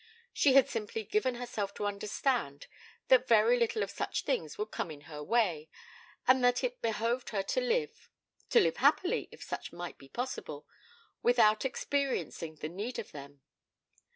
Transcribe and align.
She 0.33 0.53
had 0.53 0.67
simply 0.67 1.03
given 1.03 1.35
herself 1.35 1.75
to 1.75 1.85
understand 1.85 2.65
that 3.09 3.27
very 3.27 3.55
little 3.59 3.83
of 3.83 3.91
such 3.91 4.23
things 4.23 4.57
would 4.57 4.71
come 4.71 4.89
in 4.89 5.01
her 5.01 5.21
way, 5.21 5.69
and 6.27 6.43
that 6.43 6.63
it 6.63 6.81
behoved 6.81 7.29
her 7.29 7.43
to 7.43 7.61
live 7.61 8.09
to 8.49 8.59
live 8.59 8.77
happily 8.77 9.29
if 9.31 9.43
such 9.43 9.71
might 9.71 9.99
be 9.99 10.09
possible 10.09 10.65
without 11.21 11.65
experiencing 11.65 12.55
the 12.55 12.67
need 12.69 12.97
of 12.97 13.11
them. 13.11 13.41